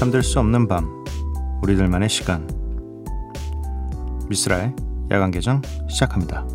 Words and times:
잠들 0.00 0.22
수 0.22 0.40
없는 0.40 0.66
밤 0.66 1.04
우리들만의 1.62 2.08
시간 2.08 2.48
미스라의 4.30 4.74
야간 5.10 5.30
개장 5.30 5.60
시작합니다. 5.90 6.46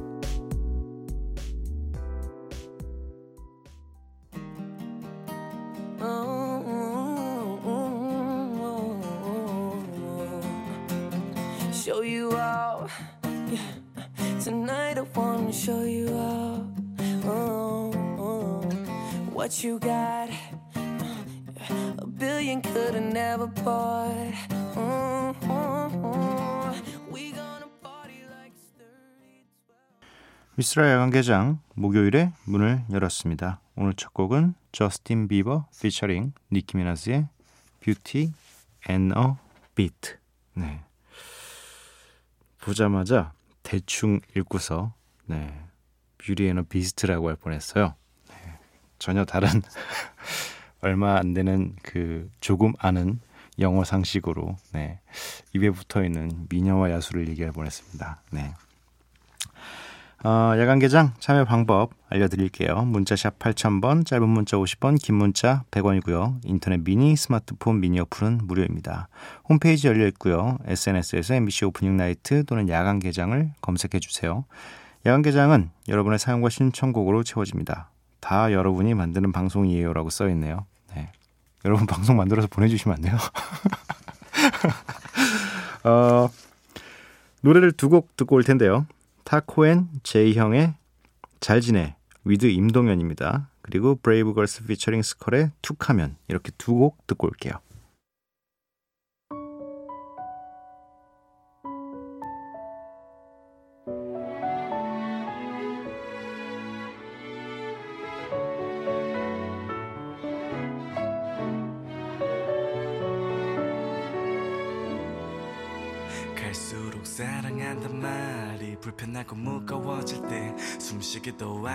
Oh, 6.02 6.64
oh. 6.68 7.96
A 21.70 22.06
billion 22.06 22.62
could've 22.62 23.02
never 23.02 23.48
bought. 23.48 24.34
We 27.12 27.32
gonna 27.32 27.68
party 27.82 28.22
like 28.30 28.54
it's 28.54 28.70
30. 28.78 29.46
미쓰라 30.56 30.92
야간 30.92 31.10
개장 31.10 31.60
목요일에 31.74 32.32
문을 32.46 32.84
열었습니다. 32.92 33.62
오늘 33.76 33.94
첫 33.96 34.14
곡은 34.14 34.54
저스틴 34.72 35.28
비버 35.28 35.68
피처링 35.82 36.34
니키 36.52 36.78
미나스의 36.78 37.28
Beauty 37.82 38.32
and 38.90 39.12
a 39.18 39.38
Beat. 39.74 40.18
네. 40.54 40.82
보자마자 42.62 43.34
대충 43.64 44.22
읽고서 44.36 44.94
네. 45.26 45.60
Beauty 46.18 46.48
and 46.48 46.64
a 46.64 46.70
Beast라고 46.70 47.30
할 47.30 47.36
뻔했어요. 47.36 47.96
네. 48.30 48.60
전혀 49.00 49.26
다른 49.26 49.50
얼마 50.86 51.18
안 51.18 51.34
되는 51.34 51.76
그 51.82 52.30
조금 52.40 52.74
아는 52.78 53.20
영어 53.58 53.84
상식으로 53.84 54.56
네. 54.72 55.00
입에 55.54 55.72
붙어 55.72 56.04
있는 56.04 56.46
미녀와 56.50 56.92
야수를 56.92 57.28
얘기할 57.30 57.52
뻔했습니다. 57.54 58.22
네. 58.32 58.54
어, 60.24 60.54
야간 60.60 60.78
개장 60.78 61.14
참여 61.20 61.46
방법 61.46 61.92
알려드릴게요. 62.10 62.84
문자샵 62.84 63.40
8000번, 63.40 64.06
짧은 64.06 64.30
문자 64.30 64.58
50원, 64.58 65.02
긴 65.02 65.16
문자 65.16 65.64
100원이고요. 65.72 66.42
인터넷 66.44 66.84
미니, 66.84 67.16
스마트폰 67.16 67.80
미니 67.80 68.00
어플은 68.00 68.42
무료입니다. 68.44 69.08
홈페이지 69.50 69.88
열려 69.88 70.06
있고요. 70.08 70.60
SNS에서 70.66 71.34
MBC 71.34 71.66
오프닝 71.66 71.98
나이트 71.98 72.44
또는 72.46 72.70
야간 72.70 73.00
개장을 73.00 73.52
검색해 73.62 74.00
주세요. 74.00 74.46
야간 75.08 75.24
개장은 75.24 75.72
여러분의 75.88 76.20
사연과 76.20 76.50
신청곡으로 76.50 77.24
채워집니다. 77.24 77.90
다 78.20 78.52
여러분이 78.52 78.94
만드는 78.94 79.32
방송이에요라고 79.32 80.10
써 80.10 80.30
있네요. 80.30 80.66
네. 81.66 81.68
여러분 81.68 81.88
방송 81.88 82.16
만들어서 82.18 82.48
보내주시면 82.48 82.98
안 82.98 83.02
돼요? 83.02 83.18
어, 85.84 86.30
노래를 87.42 87.72
두 87.72 87.90
곡 87.90 88.16
듣고 88.18 88.36
올 88.36 88.44
텐데요. 88.44 88.86
타코앤 89.24 89.88
제이형의 90.04 90.76
잘 91.40 91.62
지내 91.62 91.96
with 92.24 92.46
임동현입니다. 92.46 93.50
그리고 93.64 93.96
브레이브걸스 93.96 94.66
피처링 94.66 95.02
스컬의 95.02 95.52
툭하면 95.62 96.18
이렇게 96.28 96.52
두 96.58 96.76
곡 96.76 97.08
듣고 97.08 97.28
올게요. 97.28 97.54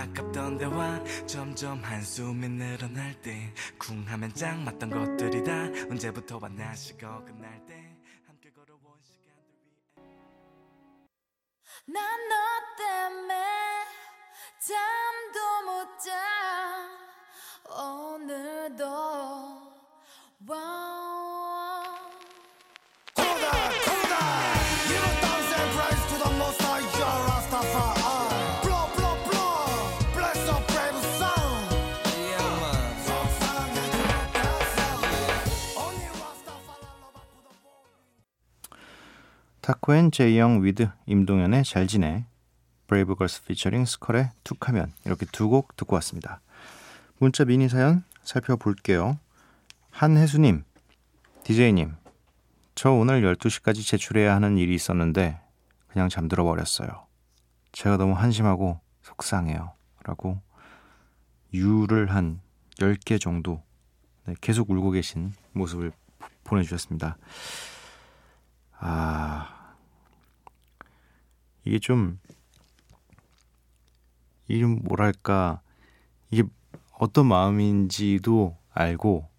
아깝던 0.01 0.57
대화 0.57 0.99
점점 1.27 1.83
한숨이 1.83 2.47
늘어날 2.49 3.13
때 3.21 3.53
쿵하면 3.77 4.33
짝 4.33 4.59
맞던 4.59 4.89
것들이 4.89 5.43
다 5.43 5.53
언제부터와 5.91 6.49
날씨가 6.49 7.17
어긋날 7.17 7.63
때 7.67 7.95
함께 8.25 8.49
걸어온 8.51 8.81
시간들 9.03 10.03
위해 10.03 10.17
난너 11.85 12.35
때문에 12.77 13.35
잠도 14.59 15.39
못 15.65 15.99
자. 15.99 16.09
오늘도 17.69 18.85
와우 20.47 21.11
타코앤 39.61 40.11
제이형 40.11 40.63
with 40.63 40.89
임동현의 41.05 41.63
잘 41.63 41.87
지내 41.87 42.25
브레이브걸스 42.87 43.43
피처링 43.45 43.85
스컬의 43.85 44.31
툭하면 44.43 44.91
이렇게 45.05 45.25
두 45.31 45.49
곡 45.49 45.75
듣고 45.75 45.95
왔습니다. 45.95 46.41
문자 47.19 47.45
미니 47.45 47.69
사연 47.69 48.03
살펴볼게요. 48.23 49.17
한혜수님, 49.91 50.63
DJ님, 51.43 51.95
저 52.75 52.91
오늘 52.91 53.21
12시까지 53.21 53.85
제출해야 53.85 54.33
하는 54.35 54.57
일이 54.57 54.73
있었는데 54.73 55.39
그냥 55.87 56.09
잠들어 56.09 56.43
버렸어요. 56.43 56.89
제가 57.71 57.97
너무 57.97 58.13
한심하고 58.13 58.79
속상해요. 59.03 59.73
라고 60.03 60.39
ㅠ를 61.53 62.11
한 62.13 62.41
10개 62.79 63.19
정도 63.21 63.61
네, 64.25 64.33
계속 64.41 64.69
울고 64.69 64.91
계신 64.91 65.33
모습을 65.53 65.91
보- 66.19 66.27
보내주셨습니다. 66.43 67.17
아, 68.83 69.75
이게 71.63 71.77
좀, 71.77 72.19
이게 74.47 74.59
좀 74.59 74.79
뭐랄까, 74.83 75.61
이게 76.31 76.43
어떤 76.97 77.27
마음인지도 77.27 78.57
알고, 78.71 79.29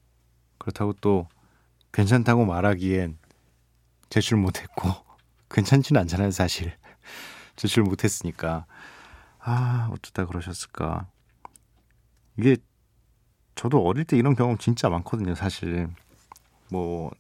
그렇다고 0.59 0.93
또 1.01 1.29
괜찮다고 1.93 2.45
말하기엔 2.45 3.19
제출 4.11 4.39
못했고, 4.39 4.89
괜찮지는 5.51 6.01
않잖아요, 6.03 6.31
사실. 6.31 6.73
제출 7.57 7.83
못했으니까. 7.83 8.67
아, 9.41 9.89
어쩌다 9.91 10.25
그러셨을까. 10.25 11.09
이게, 12.39 12.59
저도 13.57 13.85
어릴 13.85 14.05
때 14.05 14.17
이런 14.17 14.37
경험 14.37 14.57
진짜 14.57 14.89
많거든요, 14.89 15.35
사실. 15.35 15.89
뭐, 16.71 17.11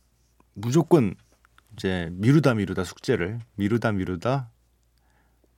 무조건 0.54 1.16
이제 1.76 2.08
미루다 2.12 2.54
미루다 2.54 2.84
숙제를 2.84 3.40
미루다 3.56 3.92
미루다 3.92 4.50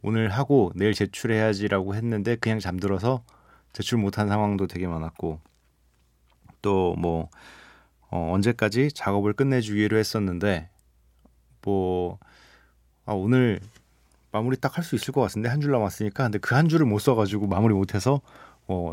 오늘 0.02 0.28
하고 0.30 0.72
내일 0.75 0.94
제출해야지라고 0.94 1.94
했는데 1.94 2.36
그냥 2.36 2.58
잠들어서 2.60 3.25
제출 3.72 3.98
못한 3.98 4.28
상황도 4.28 4.66
되게 4.66 4.86
많았고 4.86 5.41
또뭐 6.62 7.30
어, 8.10 8.33
언제까지 8.33 8.92
작업을 8.92 9.33
끝내주기로 9.34 9.97
했었는데 9.98 10.71
뭐 11.62 12.18
아, 13.06 13.12
오늘 13.12 13.60
마무리 14.33 14.56
딱 14.56 14.78
할 14.78 14.84
수 14.84 14.94
있을 14.97 15.12
것 15.12 15.21
같은데 15.22 15.48
한 15.48 15.60
줄 15.60 15.72
남았으니까 15.72 16.24
근데 16.24 16.39
그 16.39 16.54
한 16.54 16.68
줄을 16.68 16.86
못 16.86 16.98
써가지고 16.98 17.47
마무리 17.48 17.74
못해서 17.74 18.21
어, 18.68 18.92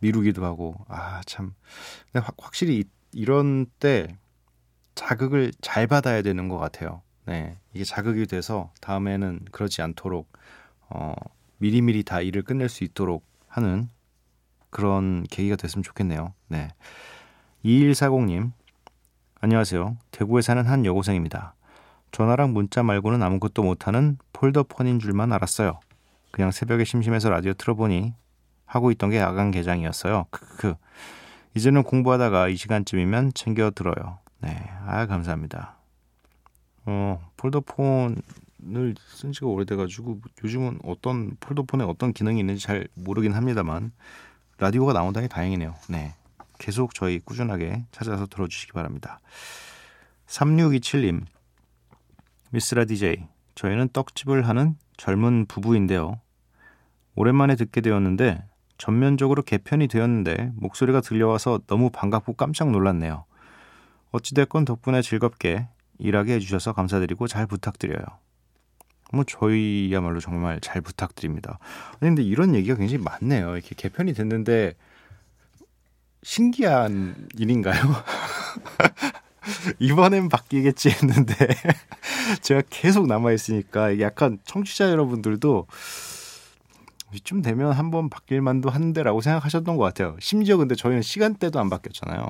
미루기도 0.00 0.44
하고 0.44 0.76
아 0.88 1.20
참. 1.26 1.54
확실히 2.38 2.80
이, 2.80 2.84
이런 3.12 3.66
때 3.80 4.16
자극을 5.00 5.50
잘 5.62 5.86
받아야 5.86 6.20
되는 6.20 6.48
것 6.48 6.58
같아요. 6.58 7.00
네, 7.24 7.56
이게 7.72 7.84
자극이 7.84 8.26
돼서 8.26 8.70
다음에는 8.82 9.46
그러지 9.50 9.80
않도록 9.80 10.30
어, 10.90 11.14
미리미리 11.56 12.02
다 12.02 12.20
일을 12.20 12.42
끝낼 12.42 12.68
수 12.68 12.84
있도록 12.84 13.24
하는 13.48 13.88
그런 14.68 15.24
계기가 15.24 15.56
됐으면 15.56 15.82
좋겠네요. 15.82 16.34
네, 16.48 16.68
2140님 17.64 18.52
안녕하세요. 19.40 19.96
대구에 20.10 20.42
사는 20.42 20.66
한 20.66 20.84
여고생입니다. 20.84 21.54
전화랑 22.12 22.52
문자 22.52 22.82
말고는 22.82 23.22
아무것도 23.22 23.62
못하는 23.62 24.18
폴더폰인 24.34 24.98
줄만 24.98 25.32
알았어요. 25.32 25.80
그냥 26.30 26.50
새벽에 26.50 26.84
심심해서 26.84 27.30
라디오 27.30 27.54
틀어보니 27.54 28.12
하고 28.66 28.90
있던 28.90 29.08
게 29.08 29.16
야간 29.16 29.50
개장이었어요. 29.50 30.26
크크. 30.30 30.74
이제는 31.56 31.84
공부하다가 31.84 32.48
이 32.48 32.56
시간쯤이면 32.56 33.32
챙겨 33.32 33.70
들어요. 33.70 34.18
네, 34.40 34.70
아 34.86 35.06
감사합니다. 35.06 35.76
어 36.86 37.30
폴더폰을 37.36 38.94
쓴 38.98 39.32
지가 39.32 39.46
오래돼가지고 39.46 40.20
요즘은 40.42 40.80
어떤 40.84 41.36
폴더폰에 41.40 41.84
어떤 41.84 42.12
기능이 42.12 42.40
있는지 42.40 42.62
잘 42.62 42.88
모르긴 42.94 43.32
합니다만 43.32 43.92
라디오가 44.58 44.92
나온다니 44.92 45.28
다행이네요. 45.28 45.74
네, 45.88 46.14
계속 46.58 46.94
저희 46.94 47.18
꾸준하게 47.20 47.84
찾아서 47.92 48.26
들어주시기 48.26 48.72
바랍니다. 48.72 49.20
3627님, 50.26 51.24
미스라 52.50 52.84
DJ, 52.84 53.26
저희는 53.54 53.90
떡집을 53.92 54.48
하는 54.48 54.76
젊은 54.96 55.46
부부인데요. 55.46 56.20
오랜만에 57.14 57.56
듣게 57.56 57.80
되었는데 57.80 58.42
전면적으로 58.78 59.42
개편이 59.42 59.88
되었는데 59.88 60.52
목소리가 60.54 61.02
들려와서 61.02 61.60
너무 61.66 61.90
반갑고 61.90 62.34
깜짝 62.34 62.70
놀랐네요. 62.70 63.24
어찌됐건 64.12 64.64
덕분에 64.64 65.02
즐겁게 65.02 65.68
일하게 65.98 66.34
해주셔서 66.34 66.72
감사드리고 66.72 67.28
잘 67.28 67.46
부탁드려요. 67.46 68.04
뭐 69.12 69.24
저희야말로 69.24 70.20
정말 70.20 70.60
잘 70.60 70.80
부탁드립니다. 70.80 71.58
아니 72.00 72.10
근데 72.10 72.22
이런 72.22 72.54
얘기가 72.54 72.76
굉장히 72.76 73.02
많네요. 73.02 73.54
이렇게 73.54 73.74
개편이 73.76 74.14
됐는데 74.14 74.74
신기한 76.22 77.28
일인가요? 77.36 77.80
이번엔 79.80 80.28
바뀌겠지 80.28 80.90
했는데 80.90 81.34
제가 82.42 82.62
계속 82.70 83.06
남아 83.06 83.32
있으니까 83.32 83.98
약간 84.00 84.38
청취자 84.44 84.90
여러분들도 84.90 85.66
이쯤 87.12 87.42
되면 87.42 87.72
한번 87.72 88.08
바뀔 88.08 88.40
만도 88.40 88.70
한데라고 88.70 89.20
생각하셨던 89.20 89.76
것 89.76 89.82
같아요. 89.82 90.16
심지어 90.20 90.56
근데 90.56 90.74
저희는 90.74 91.02
시간대도 91.02 91.58
안 91.58 91.68
바뀌었잖아요. 91.68 92.24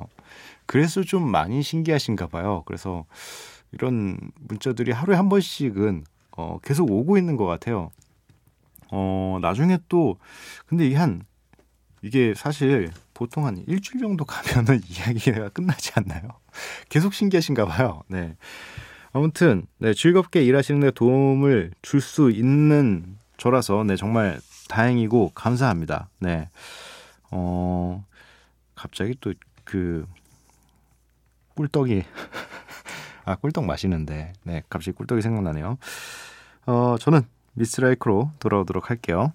그래서 0.71 1.03
좀 1.03 1.29
많이 1.29 1.65
신기하신가 1.65 2.29
봐요. 2.29 2.63
그래서 2.65 3.05
이런 3.73 4.17
문자들이 4.39 4.93
하루에 4.93 5.17
한 5.17 5.29
번씩은 5.29 6.05
어, 6.37 6.61
계속 6.63 6.89
오고 6.89 7.19
있는 7.19 7.37
것 7.37 7.45
같아요. 7.45 7.91
어, 8.93 9.41
나중에 9.43 9.79
또 9.89 10.17
근데 10.67 10.87
이게 10.87 10.95
한 10.95 11.23
이게 12.03 12.35
사실 12.37 12.93
보통 13.15 13.47
한 13.47 13.65
일주일 13.67 14.01
정도 14.01 14.25
가면은 14.25 14.81
이야기가 14.89 15.49
끝나지 15.49 15.91
않나요? 15.97 16.29
계속 16.89 17.15
신기하신가 17.15 17.67
봐요. 17.67 18.05
네. 18.07 18.37
아무튼 19.13 19.67
네, 19.79 19.93
즐겁게 19.93 20.45
일하시는 20.45 20.79
데 20.83 20.93
도움을 20.93 21.73
줄 21.83 22.01
수 22.01 22.31
있는 22.31 23.17
저라서 23.39 23.83
네, 23.83 23.97
정말 23.97 24.41
다행이고 24.69 25.33
감사합니다. 25.35 26.11
네. 26.21 26.49
어, 27.33 28.05
갑자기 28.77 29.17
또 29.21 29.33
그 29.71 30.05
꿀떡이 31.61 32.05
아, 33.27 33.37
꿀떡 33.37 33.67
맛있는데. 33.67 34.33
네, 34.45 34.63
갑자기 34.71 34.97
꿀떡이 34.97 35.21
생각나네요. 35.21 35.77
어, 36.67 36.97
저는 36.99 37.21
미스라이크로 37.53 38.31
돌아오도록 38.39 38.89
할게요. 38.89 39.35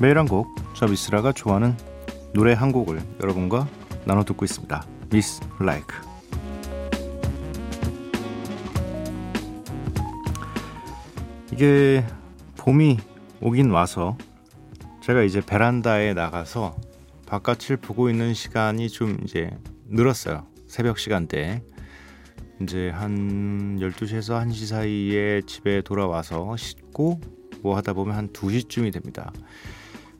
매일 0.00 0.18
한 0.18 0.26
곡, 0.26 0.48
저 0.74 0.86
미스라가 0.86 1.30
좋아하는 1.30 1.76
노래 2.34 2.52
한 2.52 2.72
곡을 2.72 3.00
여러분과 3.22 3.68
나눠 4.04 4.24
듣고 4.24 4.44
있습니다. 4.44 4.84
미스 5.08 5.40
라이크. 5.60 6.13
이게 11.54 12.04
봄이 12.56 12.98
오긴 13.40 13.70
와서 13.70 14.18
제가 15.02 15.22
이제 15.22 15.40
베란다에 15.40 16.12
나가서 16.12 16.74
바깥을 17.26 17.76
보고 17.76 18.10
있는 18.10 18.34
시간이 18.34 18.88
좀 18.88 19.18
이제 19.22 19.56
늘었어요. 19.86 20.48
새벽 20.66 20.98
시간대. 20.98 21.62
이제 22.60 22.90
한 22.90 23.78
12시에서 23.78 24.44
1시 24.44 24.66
사이에 24.66 25.42
집에 25.46 25.80
돌아와서 25.82 26.56
씻고 26.56 27.20
뭐 27.62 27.76
하다 27.76 27.92
보면 27.92 28.16
한 28.16 28.28
2시쯤이 28.30 28.92
됩니다. 28.92 29.32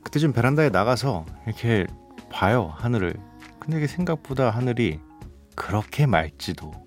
그때 0.03 0.19
좀 0.19 0.31
베란다에 0.31 0.69
나가서 0.69 1.25
이렇게 1.47 1.85
봐요, 2.29 2.71
하늘을. 2.77 3.13
근데 3.59 3.79
이게 3.79 3.87
생각보다 3.87 4.51
하늘이 4.51 5.01
그렇게 5.53 6.05
맑지도 6.05 6.84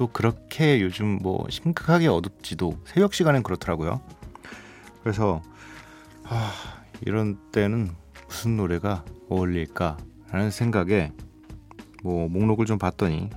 또 0.00 0.06
그렇게 0.06 0.80
요즘 0.80 1.18
뭐 1.20 1.46
심각하게 1.50 2.06
어둡지도 2.06 2.80
새벽 2.86 3.12
시간엔 3.12 3.42
그렇더라고요. 3.42 4.00
그래서 5.02 5.42
아, 6.24 6.50
이런 7.02 7.36
때는 7.52 7.90
무슨 8.26 8.56
노래가 8.56 9.04
어울릴까라는 9.28 10.50
생각에 10.52 11.12
뭐 12.02 12.30
목록을 12.30 12.64
좀 12.64 12.78
봤더니 12.78 13.28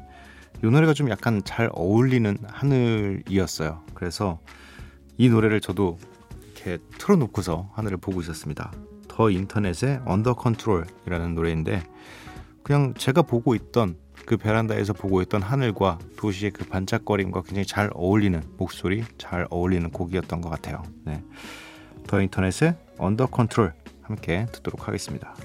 이 0.64 0.66
노래가 0.66 0.94
좀 0.94 1.10
약간 1.10 1.42
잘 1.44 1.70
어울리는 1.74 2.38
하늘이었어요. 2.48 3.84
그래서 3.94 4.40
이 5.18 5.28
노래를 5.28 5.60
저도 5.60 5.98
이렇게 6.46 6.78
틀어놓고서 6.98 7.72
하늘을 7.74 7.98
보고 7.98 8.22
있었습니다. 8.22 8.72
더 9.10 9.30
인터넷의 9.30 10.00
Under 10.06 10.36
Control이라는 10.36 11.36
노래인데 11.36 11.84
그냥 12.64 12.94
제가 12.94 13.24
보고 13.24 13.54
있던 13.54 13.98
그 14.26 14.38
베란다에서 14.38 14.94
보고 14.94 15.22
있던 15.22 15.42
하늘과 15.42 16.00
도시의 16.18 16.52
그 16.52 16.66
반짝거림과 16.66 17.44
굉장히 17.44 17.66
잘 17.66 17.90
어울리는 17.94 18.42
목소리, 18.58 19.04
잘 19.18 19.48
어울리는 19.50 19.90
곡이었던 19.90 20.42
것 20.42 20.50
같아요. 20.50 20.84
네. 21.04 21.22
더 22.08 22.22
인터넷의 22.22 22.76
Under 22.98 23.28
Control 23.28 23.74
함께 24.02 24.46
듣도록 24.52 24.88
하겠습니다. 24.88 25.36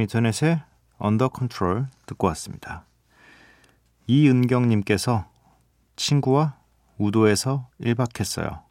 인터넷의 0.00 0.60
Under 0.98 1.28
Control 1.28 1.86
듣고 2.06 2.26
왔습니다. 2.28 2.84
이은경님께서 4.06 5.26
친구와 5.96 6.56
우도에서 6.98 7.68
1박 7.80 8.18
했어요. 8.20 8.62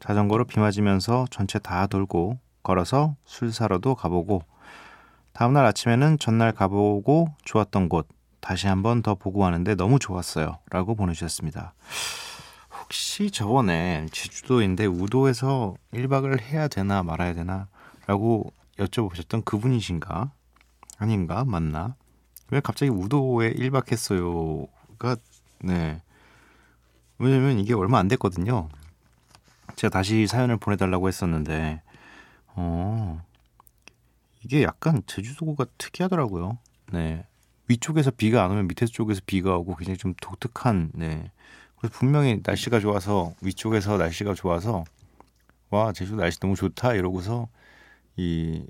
자전거로 0.00 0.44
비 0.44 0.60
맞으면서 0.60 1.26
전체 1.30 1.58
다 1.58 1.86
돌고 1.86 2.38
걸어서 2.62 3.16
술 3.24 3.52
사러도 3.52 3.94
가보고 3.94 4.42
다음날 5.32 5.66
아침에는 5.66 6.18
전날 6.18 6.52
가보고 6.52 7.34
좋았던 7.44 7.88
곳 7.88 8.08
다시 8.40 8.66
한번 8.66 9.02
더 9.02 9.14
보고 9.14 9.44
하는데 9.44 9.74
너무 9.74 9.98
좋았어요. 9.98 10.58
라고 10.70 10.94
보내주셨습니다. 10.94 11.74
혹시 12.80 13.30
저번에 13.30 14.06
제주도인데 14.12 14.86
우도에서 14.86 15.74
1박을 15.92 16.40
해야 16.42 16.68
되나 16.68 17.02
말아야 17.02 17.32
되나 17.34 17.68
라고 18.06 18.52
여쭤보셨던 18.78 19.44
그분이신가? 19.44 20.30
아닌가? 21.04 21.44
맞나? 21.44 21.96
왜 22.50 22.60
갑자기 22.60 22.90
우도에 22.90 23.54
1박 23.54 23.92
했어요?가 23.92 25.16
네. 25.60 26.02
왜냐면 27.18 27.58
이게 27.58 27.74
얼마 27.74 27.98
안 27.98 28.08
됐거든요. 28.08 28.68
제가 29.76 29.90
다시 29.90 30.26
사연을 30.26 30.56
보내달라고 30.56 31.08
했었는데, 31.08 31.82
어, 32.48 33.22
이게 34.44 34.62
약간 34.62 35.02
제주도가 35.06 35.66
특이하더라고요. 35.78 36.58
네. 36.92 37.26
위쪽에서 37.68 38.10
비가 38.10 38.44
안 38.44 38.50
오면 38.50 38.68
밑에 38.68 38.86
쪽에서 38.86 39.20
비가 39.26 39.56
오고 39.56 39.76
굉장히 39.76 39.96
좀 39.96 40.14
독특한, 40.20 40.90
네. 40.94 41.30
그래서 41.76 41.96
분명히 41.98 42.40
날씨가 42.44 42.80
좋아서, 42.80 43.34
위쪽에서 43.42 43.96
날씨가 43.96 44.34
좋아서, 44.34 44.84
와, 45.70 45.92
제주도 45.92 46.18
날씨 46.18 46.40
너무 46.40 46.56
좋다, 46.56 46.94
이러고서, 46.94 47.48
이, 48.16 48.66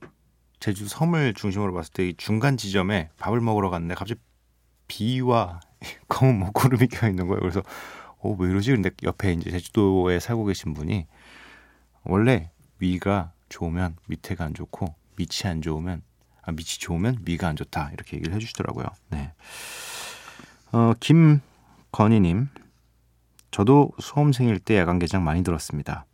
제주 0.64 0.88
섬을 0.88 1.34
중심으로 1.34 1.74
봤을 1.74 1.92
때 1.92 2.08
이 2.08 2.14
중간 2.16 2.56
지점에 2.56 3.10
밥을 3.18 3.38
먹으러 3.42 3.68
갔는데 3.68 3.94
갑자기 3.94 4.18
비와 4.88 5.60
검은 6.08 6.38
먹구름이 6.38 6.86
껴 6.86 7.06
있는 7.06 7.26
거예요. 7.26 7.40
그래서 7.40 7.62
어, 8.20 8.34
왜 8.38 8.48
이러지? 8.48 8.70
근데 8.70 8.88
옆에 9.02 9.34
이제 9.34 9.50
제주도에 9.50 10.18
살고 10.20 10.46
계신 10.46 10.72
분이 10.72 11.06
원래 12.04 12.50
위가 12.78 13.32
좋으면 13.50 13.96
밑에가 14.06 14.42
안 14.42 14.54
좋고 14.54 14.94
밑이 15.16 15.50
안 15.50 15.60
좋으면 15.60 16.00
아, 16.40 16.52
밑이 16.52 16.78
좋으면 16.78 17.18
위가 17.26 17.46
안 17.46 17.56
좋다 17.56 17.90
이렇게 17.92 18.16
얘기를 18.16 18.34
해주시더라고요. 18.34 18.86
네. 19.10 19.32
어, 20.72 20.94
김건희님, 20.98 22.48
저도 23.50 23.90
수험생일 24.00 24.60
때 24.60 24.78
야간 24.78 24.98
개장 24.98 25.24
많이 25.24 25.44
들었습니다. 25.44 26.06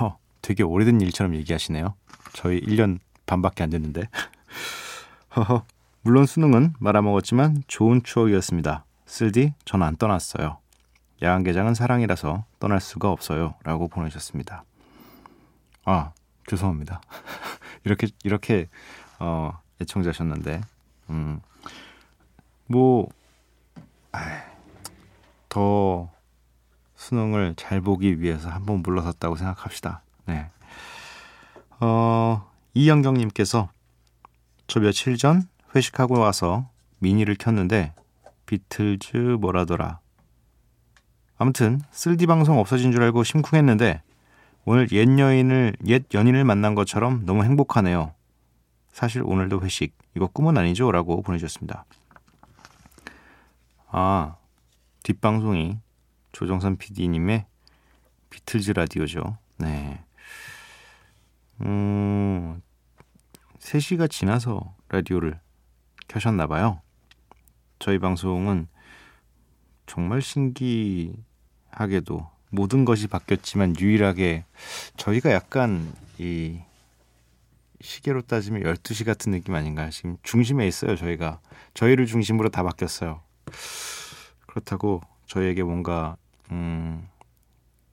허, 0.00 0.18
되게 0.42 0.64
오래된 0.64 1.00
일처럼 1.00 1.36
얘기하시네요. 1.36 1.94
저희 2.32 2.60
1년 2.60 2.98
반밖에 3.26 3.62
안 3.64 3.70
됐는데. 3.70 4.08
물론 6.02 6.26
수능은 6.26 6.74
말아먹었지만 6.78 7.64
좋은 7.66 8.02
추억이었습니다. 8.02 8.84
쓸디 9.06 9.54
전 9.64 9.82
안 9.82 9.96
떠났어요. 9.96 10.58
야간 11.22 11.42
개장은 11.44 11.74
사랑이라서 11.74 12.44
떠날 12.58 12.80
수가 12.80 13.10
없어요. 13.10 13.54
라고 13.64 13.88
보내셨습니다. 13.88 14.64
아, 15.84 16.12
죄송합니다. 16.46 17.00
이렇게, 17.84 18.08
이렇게, 18.24 18.68
어, 19.18 19.58
애청자셨는데, 19.80 20.60
음, 21.10 21.40
뭐, 22.66 23.08
아이, 24.12 24.24
더 25.48 26.10
수능을 26.96 27.54
잘 27.56 27.80
보기 27.80 28.20
위해서 28.20 28.50
한번 28.50 28.82
물러섰다고 28.82 29.36
생각합시다. 29.36 30.02
네. 30.26 30.50
어, 31.80 32.50
이영경님께서 32.76 33.70
저 34.66 34.80
며칠 34.80 35.16
전 35.16 35.48
회식하고 35.74 36.18
와서 36.18 36.68
미니를 36.98 37.36
켰는데 37.36 37.94
비틀즈 38.44 39.38
뭐라더라. 39.40 40.00
아무튼 41.38 41.80
쓸디 41.90 42.26
방송 42.26 42.58
없어진 42.58 42.92
줄 42.92 43.02
알고 43.02 43.24
심쿵했는데 43.24 44.02
오늘 44.66 44.92
옛 44.92 45.08
여인을 45.18 45.76
옛 45.86 46.04
연인을 46.12 46.44
만난 46.44 46.74
것처럼 46.74 47.24
너무 47.24 47.44
행복하네요. 47.44 48.12
사실 48.92 49.22
오늘도 49.24 49.62
회식 49.62 49.96
이거 50.14 50.26
꿈은 50.26 50.58
아니죠라고 50.58 51.22
보내주셨습니다. 51.22 51.86
아 53.88 54.36
뒷방송이 55.02 55.78
조정선 56.32 56.76
PD님의 56.76 57.46
비틀즈 58.28 58.72
라디오죠. 58.72 59.38
네. 59.56 60.04
음, 61.62 62.60
3시가 63.66 64.08
지나서 64.08 64.74
라디오를 64.88 65.40
켜셨나 66.06 66.46
봐요. 66.46 66.80
저희 67.80 67.98
방송은 67.98 68.68
정말 69.86 70.22
신기하게도 70.22 71.16
모든 72.50 72.84
것이 72.84 73.08
바뀌었지만 73.08 73.74
유일하게 73.78 74.44
저희가 74.96 75.32
약간 75.32 75.92
이 76.18 76.60
시계로 77.80 78.22
따지면 78.22 78.62
12시 78.62 79.04
같은 79.04 79.32
느낌 79.32 79.54
아닌가요? 79.54 79.90
지금 79.90 80.16
중심에 80.22 80.66
있어요, 80.66 80.96
저희가. 80.96 81.40
저희를 81.74 82.06
중심으로 82.06 82.50
다 82.50 82.62
바뀌었어요. 82.62 83.20
그렇다고 84.46 85.02
저희에게 85.26 85.64
뭔가 85.64 86.16
음 86.52 87.06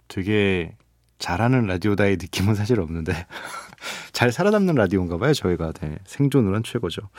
되게 0.07 0.77
잘하는 1.17 1.65
라디오다의 1.65 2.17
느낌은 2.17 2.53
사실 2.53 2.79
없는데 2.79 3.25
잘 4.11 4.31
살아남는 4.31 4.75
라디오인가 4.75 5.17
봐요, 5.17 5.33
저희가. 5.33 5.71
네, 5.73 5.97
생존으로는 6.05 6.63
최고죠. 6.63 7.09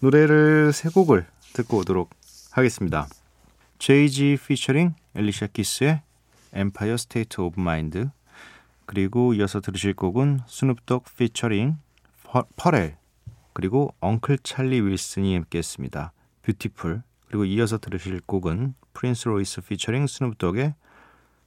노래를 0.00 0.72
세 0.72 0.88
곡을 0.88 1.26
듣고 1.52 1.78
오도록 1.78 2.10
하겠습니다. 2.52 3.06
JG 3.78 4.38
피처링 4.46 4.94
엘리샤 5.14 5.48
키스의 5.48 6.02
Empire 6.54 6.94
State 6.94 7.42
of 7.42 7.60
Mind 7.60 8.06
그리고 8.86 9.34
이어서 9.34 9.60
들으실 9.60 9.94
곡은 9.94 10.40
스눕독 10.46 11.04
피처링 11.16 11.76
퍼렐 12.56 12.96
그리고 13.52 13.94
Uncle 14.00 14.38
찰리 14.42 14.80
윌슨이 14.80 15.34
함께했습니다. 15.34 16.12
Beautiful 16.42 17.02
그리고 17.28 17.44
이어서 17.44 17.78
들으실 17.78 18.20
곡은 18.26 18.74
프린스 18.92 19.28
로이스 19.28 19.60
피처링 19.62 20.06
스눕독의 20.06 20.74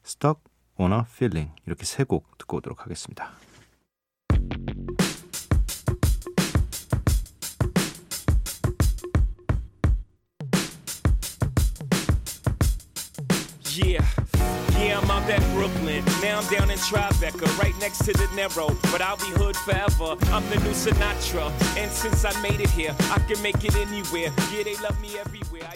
Stuck 0.06 0.42
on 0.78 0.94
a 0.94 1.00
Feeling 1.06 1.52
이렇게 1.66 1.86
세 1.86 2.04
곡 2.04 2.38
듣고 2.38 2.58
오도록 2.58 2.84
하겠습니다. 2.84 3.32
Yeah, 13.76 14.06
yeah, 14.78 15.00
I'm 15.00 15.10
out 15.10 15.28
at 15.28 15.42
Brooklyn. 15.56 16.06
Now 16.22 16.42
I'm 16.42 16.54
down 16.54 16.70
in 16.70 16.78
Tribeca, 16.78 17.58
right 17.58 17.74
next 17.80 18.06
to 18.06 18.14
the 18.14 18.28
Narrow. 18.36 18.68
But 18.92 19.02
I'll 19.02 19.18
be 19.18 19.32
hood 19.32 19.56
forever. 19.56 20.16
I'm 20.32 20.48
the 20.50 20.58
new 20.58 20.76
Sinatra. 20.76 21.50
And 21.76 21.92
since 21.92 22.24
I 22.24 22.40
made 22.42 22.60
it 22.60 22.70
here, 22.70 22.96
I 23.10 23.18
can 23.28 23.42
make 23.42 23.64
it 23.64 23.76
anywhere. 23.76 24.32
Yeah, 24.52 24.64
they 24.64 24.76
love 24.78 25.02
me 25.02 25.18
everywhere. 25.18 25.72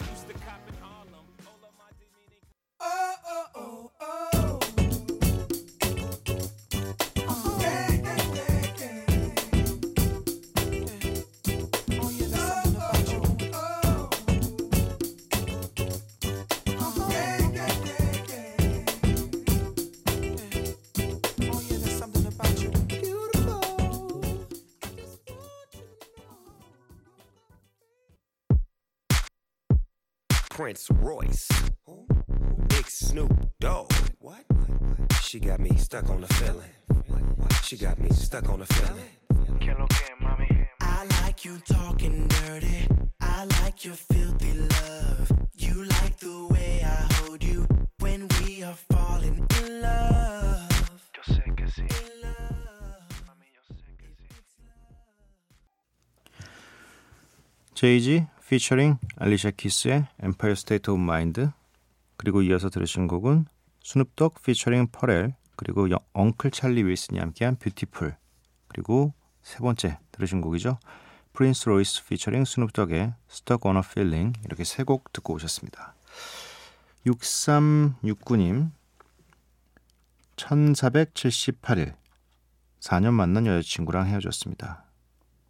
Prince 30.57 30.91
Royce. 30.91 31.49
Big 32.69 32.87
Snoop 32.89 33.33
Dogg. 33.61 33.93
What? 34.21 34.45
She 35.23 35.41
got 35.41 35.61
me 35.61 35.77
stuck 35.77 36.09
on 36.11 36.21
the 36.21 36.29
feeling. 36.35 36.71
She 37.63 37.77
got 37.77 37.99
me 37.99 38.11
stuck 38.11 38.49
on 38.49 38.61
the 38.61 38.67
feeling. 38.67 39.11
I 40.81 41.07
like 41.23 41.45
you 41.45 41.59
talking 41.67 42.29
dirty. 42.29 42.87
I 43.21 43.45
like 43.63 43.85
your 43.85 43.95
filthy 43.95 44.53
love. 44.55 45.33
You 45.57 45.85
like 45.85 46.19
the 46.19 46.49
way 46.51 46.83
I 46.85 47.15
hold 47.15 47.43
you 47.43 47.67
when 48.01 48.29
we 48.41 48.63
are 48.63 48.77
falling 48.91 49.47
in 49.61 49.83
love. 49.83 50.69
In 51.29 51.87
love. 52.23 52.43
제이지 57.75 58.27
피처링 58.50 58.98
알리샤 59.18 59.52
키스의 59.52 60.08
Empire 60.24 60.54
State 60.54 60.92
of 60.92 61.02
Mind. 61.02 61.48
그리고 62.16 62.42
이어서 62.42 62.70
들으신 62.70 63.08
곡은 63.08 63.46
스눕독 63.84 64.42
피처링 64.42 64.88
퍼렐 64.92 65.34
그리고 65.56 65.90
영- 65.90 66.00
Uncle 66.14 66.52
찰리 66.52 66.84
윌슨이 66.84 67.20
함께한 67.20 67.58
Beautiful 67.58 68.16
그리고 68.70 69.14
세 69.42 69.60
번째 69.60 70.00
들으신 70.12 70.42
곡이죠. 70.42 70.80
프린스 71.34 71.70
로이스 71.70 72.06
피처링 72.06 72.46
스눕독의 72.46 73.14
Stuck 73.30 73.68
on 73.70 73.78
a 73.78 73.84
Feeling. 73.86 74.40
이렇게 74.46 74.64
세 74.64 74.84
곡 74.84 75.12
듣고 75.14 75.34
오셨습니다. 75.34 75.94
6369님 77.06 78.72
1478일. 80.38 81.96
4년 82.80 83.12
만난 83.14 83.46
여자친구랑 83.46 84.08
헤어졌습니다. 84.08 84.84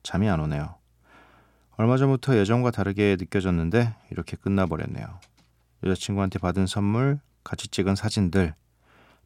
잠이 0.04 0.30
안 0.30 0.40
오네요 0.40 0.76
얼마 1.80 1.96
전부터 1.98 2.36
예전과 2.38 2.72
다르게 2.72 3.18
느껴졌는데 3.20 3.94
이렇게 4.10 4.36
끝나버렸네요. 4.36 5.20
여자친구한테 5.84 6.40
받은 6.40 6.66
선물, 6.66 7.20
같이 7.44 7.68
찍은 7.68 7.96
사진들, 7.96 8.56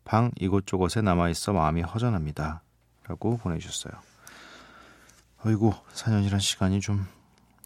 방 0.03 0.31
이곳저곳에 0.38 1.01
남아있어 1.01 1.53
마음이 1.53 1.81
허전합니다. 1.81 2.62
라고 3.08 3.38
보내주셨어요. 3.38 3.93
어이구, 5.46 5.74
4년이란 5.93 6.41
시간이 6.41 6.81
좀 6.81 7.08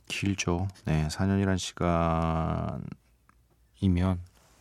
길죠. 0.07 0.67
네, 0.85 1.07
4년이란 1.07 1.57
시간이면 1.57 2.85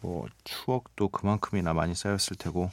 뭐 0.01 0.27
추억도 0.45 1.11
그만큼이나 1.11 1.75
많이 1.75 1.95
쌓였을 1.95 2.35
테고 2.37 2.71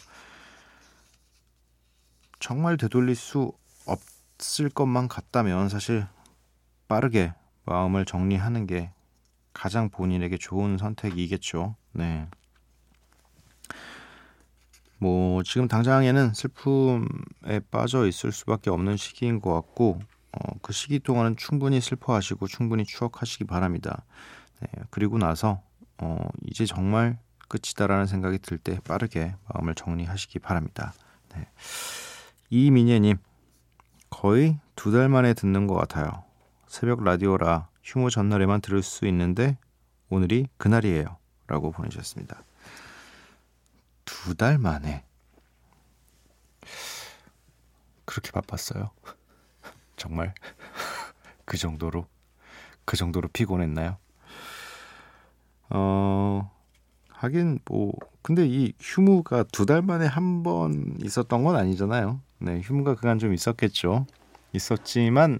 정말 2.39 2.77
되돌릴 2.77 3.17
수 3.17 3.51
없을 3.85 4.69
것만 4.69 5.09
같다면 5.09 5.67
사실 5.67 6.07
빠르게 6.87 7.33
마음을 7.65 8.05
정리하는 8.05 8.67
게 8.67 8.91
가장 9.53 9.89
본인에게 9.89 10.37
좋은 10.37 10.77
선택이겠죠. 10.77 11.75
네. 11.93 12.27
뭐 14.97 15.41
지금 15.43 15.67
당장에는 15.67 16.33
슬픔에 16.33 17.59
빠져 17.71 18.05
있을 18.07 18.31
수밖에 18.31 18.69
없는 18.69 18.97
시기인 18.97 19.41
것 19.41 19.53
같고 19.53 19.99
어, 20.33 20.53
그 20.61 20.73
시기 20.73 20.99
동안은 20.99 21.35
충분히 21.37 21.81
슬퍼하시고 21.81 22.47
충분히 22.47 22.85
추억하시기 22.85 23.45
바랍니다. 23.45 24.03
네, 24.59 24.67
그리고 24.91 25.17
나서 25.17 25.61
어, 25.97 26.17
이제 26.45 26.65
정말 26.65 27.17
끝이다라는 27.47 28.05
생각이 28.05 28.39
들 28.39 28.57
때 28.57 28.79
빠르게 28.85 29.35
마음을 29.49 29.75
정리하시기 29.75 30.39
바랍니다. 30.39 30.93
네. 31.35 31.47
이민예님 32.49 33.17
거의 34.09 34.59
두 34.75 34.91
달 34.91 35.09
만에 35.09 35.33
듣는 35.33 35.67
것 35.67 35.75
같아요. 35.75 36.23
새벽 36.71 37.03
라디오라 37.03 37.67
휴무 37.83 38.09
전날에만 38.09 38.61
들을 38.61 38.81
수 38.81 39.05
있는데 39.07 39.57
오늘이 40.09 40.47
그날이에요. 40.57 41.17
라고 41.47 41.69
보내주셨습니다. 41.71 42.43
두 44.05 44.35
달 44.35 44.57
만에 44.57 45.03
그렇게 48.05 48.31
바빴어요? 48.31 48.91
정말 49.97 50.33
그 51.43 51.57
정도로 51.57 52.05
그 52.85 52.95
정도로 52.95 53.27
피곤했나요? 53.33 53.97
어 55.71 56.49
하긴 57.09 57.59
뭐 57.65 57.91
근데 58.21 58.47
이 58.47 58.71
휴무가 58.79 59.43
두 59.43 59.65
달 59.65 59.81
만에 59.81 60.05
한 60.05 60.41
번 60.41 60.95
있었던 61.03 61.43
건 61.43 61.57
아니잖아요. 61.57 62.21
네, 62.39 62.61
휴무가 62.61 62.95
그간 62.95 63.19
좀 63.19 63.33
있었겠죠. 63.33 64.05
있었지만 64.53 65.39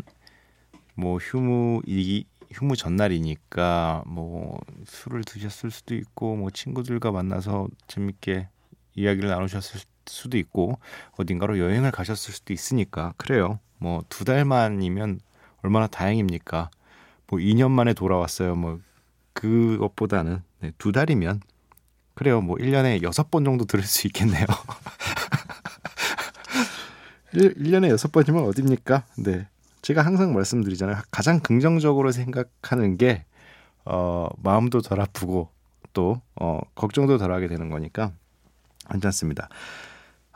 뭐 1.01 1.17
휴무 1.17 1.81
이 1.87 2.25
휴무 2.51 2.75
전날이니까 2.75 4.03
뭐 4.05 4.59
술을 4.85 5.23
드셨을 5.23 5.71
수도 5.71 5.95
있고 5.95 6.35
뭐 6.35 6.49
친구들과 6.51 7.11
만나서 7.11 7.67
재밌게 7.87 8.47
이야기를 8.95 9.29
나누셨을 9.29 9.81
수도 10.05 10.37
있고 10.37 10.79
어딘가로 11.17 11.59
여행을 11.59 11.91
가셨을 11.91 12.33
수도 12.33 12.53
있으니까 12.53 13.13
그래요. 13.17 13.59
뭐 13.79 14.03
두 14.09 14.25
달만이면 14.25 15.19
얼마나 15.63 15.87
다행입니까? 15.87 16.69
뭐 17.27 17.39
2년 17.39 17.71
만에 17.71 17.93
돌아왔어요. 17.93 18.55
뭐 18.55 18.79
그것보다는 19.33 20.43
네, 20.59 20.71
두 20.77 20.91
달이면 20.91 21.41
그래요. 22.13 22.41
뭐 22.41 22.57
1년에 22.57 23.01
6번 23.01 23.45
정도 23.45 23.65
들을 23.65 23.83
수 23.83 24.05
있겠네요. 24.07 24.45
1, 27.33 27.71
년에 27.71 27.89
6번이면 27.89 28.47
어딥니까? 28.49 29.05
네. 29.17 29.47
제가 29.81 30.03
항상 30.03 30.33
말씀드리잖아요. 30.33 30.97
가장 31.11 31.39
긍정적으로 31.39 32.11
생각하는 32.11 32.97
게 32.97 33.25
어, 33.85 34.27
마음도 34.37 34.81
덜 34.81 35.01
아프고 35.01 35.49
또 35.93 36.21
어, 36.35 36.59
걱정도 36.75 37.17
덜 37.17 37.31
하게 37.31 37.47
되는 37.47 37.69
거니까 37.69 38.11
괜찮습니다. 38.91 39.49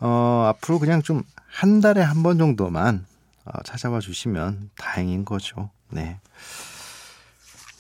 어, 0.02 0.46
앞으로 0.50 0.80
그냥 0.80 1.02
좀 1.02 1.24
한 1.56 1.80
달에 1.80 2.02
한 2.02 2.22
번 2.22 2.38
정도만 2.38 3.06
어, 3.46 3.64
찾아와 3.64 4.02
주시면 4.02 4.72
다행인 4.78 5.24
거죠. 5.24 5.70
네. 5.90 6.20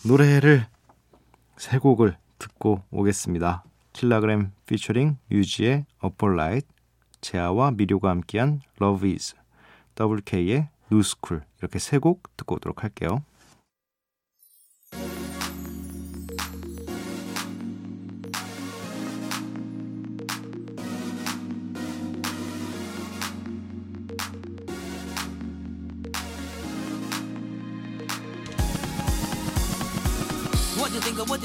노래를 0.05 0.65
세 1.57 1.77
곡을 1.77 2.15
듣고 2.39 2.83
오겠습니다. 2.89 3.65
킬라그램 3.91 4.53
피처링 4.65 5.17
유지의 5.29 5.85
어폴라이트, 5.99 6.65
제아와 7.19 7.71
미료가 7.71 8.09
함께한 8.11 8.61
Love 8.81 9.11
Is, 9.11 9.35
WK의 9.99 10.69
누스쿨 10.91 11.43
이렇게 11.59 11.79
세 11.79 11.99
곡 11.99 12.35
듣고 12.37 12.55
오도록 12.55 12.83
할게요. 12.83 13.23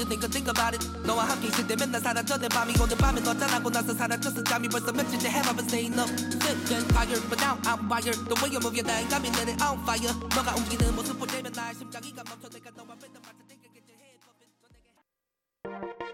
you 0.00 0.04
think 0.06 0.24
of 0.24 0.30
think 0.32 0.48
about 0.48 0.74
it 0.74 0.80
너와 1.06 1.28
함께 1.28 1.48
있을 1.48 1.66
때 1.66 1.76
맨날 1.76 2.00
사라져내 2.00 2.48
밤이 2.48 2.72
오늘 2.80 2.96
밤에 2.96 3.20
너 3.20 3.36
짠하고 3.36 3.70
나서 3.70 3.92
사라졌어 3.94 4.42
잠이 4.44 4.68
벌써 4.68 4.92
며칠째 4.92 5.28
have 5.28 5.48
I 5.48 5.54
been 5.54 5.68
staying 5.68 6.00
up 6.00 6.08
Sick 6.08 6.74
and 6.74 6.88
tired 6.94 7.22
but 7.28 7.38
now 7.40 7.58
I'm 7.64 7.88
wired 7.88 8.16
The 8.24 8.36
way 8.40 8.48
you 8.52 8.60
move 8.60 8.76
your 8.76 8.86
thing 8.86 9.08
got 9.08 9.20
me 9.20 9.28
lit 9.36 9.52
it 9.52 9.62
on 9.62 9.78
fire 9.84 10.12
너가 10.34 10.54
움직이는 10.56 10.94
모습 10.94 11.18
볼 11.18 11.28
때면 11.28 11.52
나의 11.52 11.74
심장이 11.74 12.14
가 12.14 12.24
멈춰 12.24 12.48
내가 12.48 12.70
너와 12.72 12.96
rhythm 12.96 13.20
맞춰 13.20 13.44
think 13.48 13.60
I 13.60 13.70
get 13.74 13.84
your 13.84 14.00
head 14.00 14.16
popping 14.24 14.52
너 14.62 14.68
내게 14.72 16.09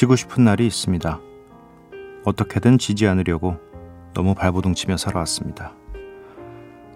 지고 0.00 0.16
싶은 0.16 0.44
날이 0.44 0.66
있습니다. 0.66 1.20
어떻게든 2.24 2.78
지지 2.78 3.06
않으려고 3.06 3.58
너무 4.14 4.34
발버둥 4.34 4.72
치며 4.72 4.96
살아왔습니다. 4.96 5.74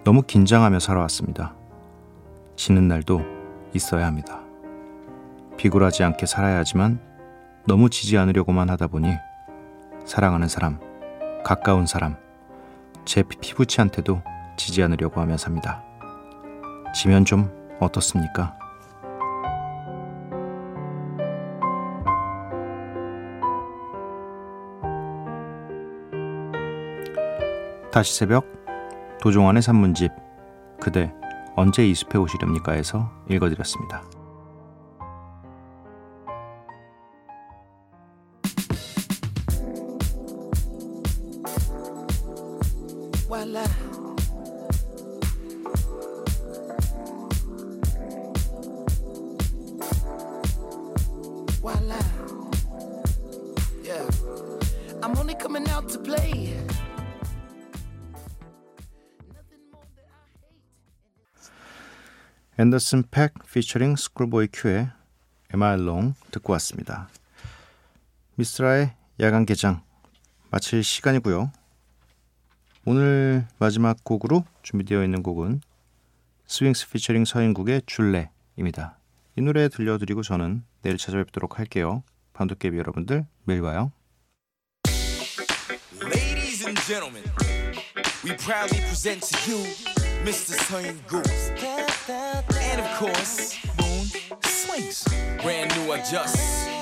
너무 0.03 0.23
긴장하며 0.23 0.79
살아왔습니다. 0.79 1.53
지는 2.55 2.87
날도 2.87 3.21
있어야 3.75 4.07
합니다. 4.07 4.41
비굴하지 5.55 6.03
않게 6.03 6.25
살아야 6.25 6.57
하지만 6.57 6.99
너무 7.67 7.91
지지 7.91 8.17
않으려고만 8.17 8.71
하다 8.71 8.87
보니 8.87 9.13
사랑하는 10.03 10.47
사람, 10.47 10.79
가까운 11.43 11.85
사람, 11.85 12.17
제 13.05 13.21
피부치한테도 13.21 14.23
지지 14.57 14.81
않으려고 14.81 15.21
하며 15.21 15.37
삽니다. 15.37 15.83
지면 16.95 17.23
좀 17.23 17.51
어떻습니까? 17.79 18.57
다시 27.95 28.13
새벽 28.13 28.45
도종환의 29.21 29.61
산문집 29.61 30.11
그대 30.81 31.13
언제 31.55 31.87
이 31.87 31.95
숲에 31.95 32.17
오시렵니까 32.17 32.73
해서 32.73 33.09
읽어드렸습니다. 33.29 34.03
앤더슨 62.75 63.03
팩 63.09 63.33
피처링 63.53 63.95
스쿨보이 63.95 64.49
큐의 64.51 64.89
Am 65.53 65.69
I 65.69 65.77
Wrong 65.77 66.13
듣고 66.31 66.51
왔습니다. 66.53 67.07
미쓰라의 68.35 68.93
야간 69.21 69.45
개장 69.45 69.81
마칠 70.49 70.83
시간이고요. 70.83 71.51
오늘 72.85 73.47
마지막 73.59 74.03
곡으로 74.03 74.43
준비되어 74.61 75.05
있는 75.05 75.23
곡은 75.23 75.61
스윙스 76.47 76.89
피처링 76.89 77.23
서인국의 77.23 77.83
줄래입니다. 77.85 78.99
이 79.37 79.41
노래 79.41 79.69
들려드리고 79.69 80.21
저는 80.21 80.63
내일 80.81 80.97
찾아뵙도록 80.97 81.59
할게요. 81.59 82.03
반도깨비 82.33 82.77
여러분들 82.77 83.25
내일 83.45 83.61
봐요. 83.61 83.93
Ladies 86.03 86.65
and 86.65 86.81
gentlemen, 86.81 87.23
we 88.25 88.35
proudly 88.35 88.81
present 88.81 89.21
to 89.21 89.53
you 89.53 89.63
Mr. 90.25 90.57
Goose. 91.07 91.84
And 92.04 92.80
of 92.80 92.98
course, 92.98 93.56
Moon 93.80 94.06
Swings. 94.44 95.04
Brand 95.42 95.72
new 95.76 95.92
adjust. 95.94 96.36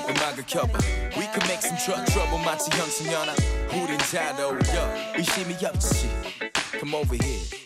음악을 0.09 0.43
켜봐. 0.45 0.77
We 1.15 1.25
can 1.31 1.43
make 1.47 1.61
some 1.63 1.77
tr- 1.77 2.03
trouble. 2.11 2.43
마치 2.43 2.69
형승연아. 2.71 3.33
우린 3.73 3.97
잘 3.99 4.35
어울려. 4.41 5.13
의심이 5.15 5.55
없지. 5.63 6.09
Come 6.79 6.95
over 6.95 7.15
here. 7.15 7.62